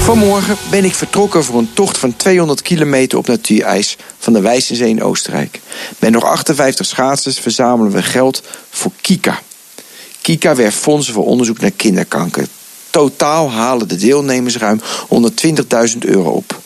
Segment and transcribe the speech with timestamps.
[0.00, 4.88] Vanmorgen ben ik vertrokken voor een tocht van 200 kilometer op natuurijs van de Wijzenzee
[4.88, 5.60] in Oostenrijk.
[5.98, 9.42] Met nog 58 schaatsers verzamelen we geld voor Kika.
[10.20, 12.46] Kika werft fondsen voor onderzoek naar kinderkanker.
[12.90, 14.80] Totaal halen de deelnemers ruim
[15.92, 16.59] 120.000 euro op.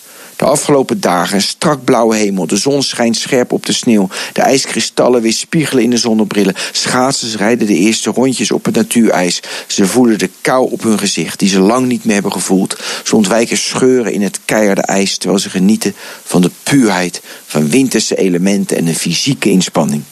[0.44, 2.46] De afgelopen dagen een strak blauwe hemel.
[2.46, 4.08] De zon schijnt scherp op de sneeuw.
[4.32, 6.54] De ijskristallen weer spiegelen in de zonnebrillen.
[6.72, 9.40] Schaatsers rijden de eerste rondjes op het natuurijs.
[9.66, 12.78] Ze voelen de kou op hun gezicht, die ze lang niet meer hebben gevoeld.
[13.04, 15.94] Ze ontwijken scheuren in het keiharde ijs, terwijl ze genieten
[16.24, 20.02] van de puurheid van winterse elementen en een fysieke inspanning.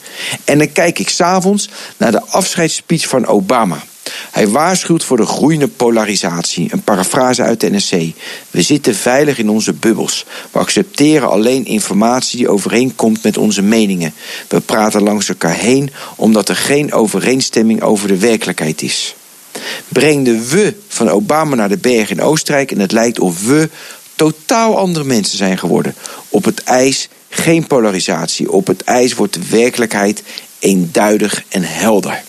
[0.45, 3.83] En dan kijk ik s'avonds naar de afscheidsspeech van Obama.
[4.33, 6.69] Hij waarschuwt voor de groeiende polarisatie.
[6.73, 7.93] Een parafrase uit de NSC.
[8.51, 10.27] We zitten veilig in onze bubbels.
[10.51, 14.15] We accepteren alleen informatie die overeenkomt met onze meningen.
[14.49, 19.15] We praten langs elkaar heen omdat er geen overeenstemming over de werkelijkheid is.
[19.89, 23.69] Breng de we van Obama naar de berg in Oostenrijk en het lijkt of we
[24.15, 25.95] totaal andere mensen zijn geworden.
[26.29, 28.53] Op het ijs geen polarisatie.
[28.53, 30.23] Op het ijs wordt de werkelijkheid
[30.59, 32.23] eenduidig en helder.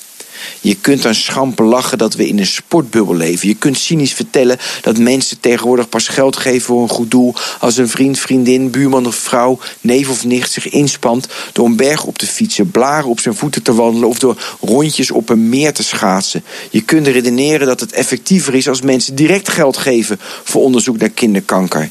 [0.62, 3.48] Je kunt aan schamper lachen dat we in een sportbubbel leven.
[3.48, 7.78] Je kunt cynisch vertellen dat mensen tegenwoordig pas geld geven voor een goed doel als
[7.78, 12.18] een vriend, vriendin, buurman of vrouw, neef of nicht zich inspant door een berg op
[12.18, 15.84] te fietsen, blaren op zijn voeten te wandelen of door rondjes op een meer te
[15.84, 16.44] schaatsen.
[16.70, 21.10] Je kunt redeneren dat het effectiever is als mensen direct geld geven voor onderzoek naar
[21.10, 21.90] kinderkanker.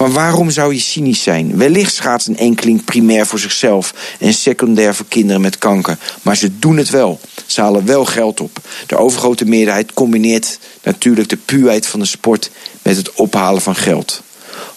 [0.00, 1.56] Maar waarom zou je cynisch zijn?
[1.56, 5.98] Wellicht schaatst een enkeling primair voor zichzelf en secundair voor kinderen met kanker.
[6.22, 7.20] Maar ze doen het wel.
[7.46, 8.58] Ze halen wel geld op.
[8.86, 12.50] De overgrote meerderheid combineert natuurlijk de puurheid van de sport
[12.82, 14.22] met het ophalen van geld.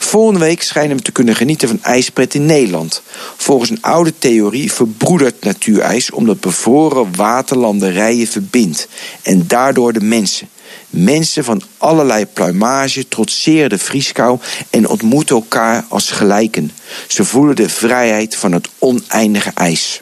[0.04, 3.02] Volgende week schijnen we te kunnen genieten van ijspret in Nederland.
[3.38, 8.88] Volgens een oude theorie verbroedert natuurijs omdat bevroren waterlanderijen verbindt
[9.22, 10.50] en daardoor de mensen.
[10.90, 16.72] Mensen van allerlei pluimage trotseren de vrieskou en ontmoeten elkaar als gelijken.
[17.08, 20.02] Ze voelen de vrijheid van het oneindige ijs.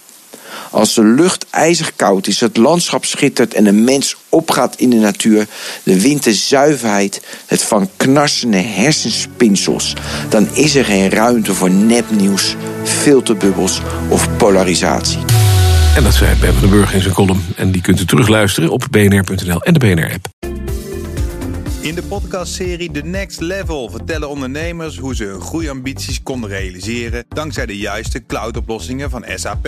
[0.71, 4.95] Als de lucht ijzig koud is, het landschap schittert en een mens opgaat in de
[4.95, 5.47] natuur,
[5.83, 9.93] de wind de zuiverheid, het van knarsende hersenspinsels,
[10.29, 15.19] dan is er geen ruimte voor nepnieuws, filterbubbels of polarisatie.
[15.95, 17.43] En dat zei Ben van den Burg in zijn column.
[17.55, 20.27] En die kunt u terugluisteren op bnr.nl en de BNR-app.
[21.81, 27.65] In de podcastserie The Next Level vertellen ondernemers hoe ze hun groeiambities konden realiseren dankzij
[27.65, 29.67] de juiste cloudoplossingen van SAP.